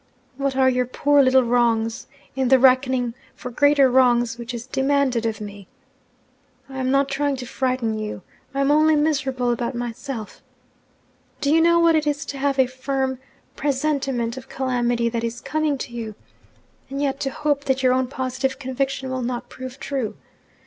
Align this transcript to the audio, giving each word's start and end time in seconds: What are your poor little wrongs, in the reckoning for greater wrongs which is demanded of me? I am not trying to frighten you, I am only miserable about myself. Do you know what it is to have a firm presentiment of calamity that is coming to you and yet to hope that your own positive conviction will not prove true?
What 0.35 0.55
are 0.55 0.67
your 0.67 0.87
poor 0.87 1.21
little 1.21 1.43
wrongs, 1.43 2.07
in 2.35 2.47
the 2.47 2.57
reckoning 2.57 3.13
for 3.35 3.51
greater 3.51 3.87
wrongs 3.87 4.35
which 4.39 4.51
is 4.51 4.65
demanded 4.65 5.27
of 5.27 5.39
me? 5.39 5.67
I 6.67 6.79
am 6.79 6.89
not 6.89 7.07
trying 7.07 7.35
to 7.35 7.45
frighten 7.45 7.99
you, 7.99 8.23
I 8.51 8.61
am 8.61 8.71
only 8.71 8.95
miserable 8.95 9.51
about 9.51 9.75
myself. 9.75 10.41
Do 11.39 11.53
you 11.53 11.61
know 11.61 11.77
what 11.77 11.93
it 11.95 12.07
is 12.07 12.25
to 12.25 12.39
have 12.39 12.57
a 12.57 12.65
firm 12.65 13.19
presentiment 13.55 14.37
of 14.37 14.49
calamity 14.49 15.07
that 15.07 15.23
is 15.23 15.39
coming 15.39 15.77
to 15.77 15.93
you 15.93 16.15
and 16.89 16.99
yet 16.99 17.19
to 17.19 17.29
hope 17.29 17.65
that 17.65 17.83
your 17.83 17.93
own 17.93 18.07
positive 18.07 18.57
conviction 18.57 19.11
will 19.11 19.21
not 19.21 19.49
prove 19.49 19.79
true? 19.79 20.15